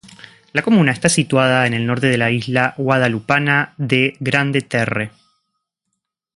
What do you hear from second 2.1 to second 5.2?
la isla guadalupana de Grande-Terre.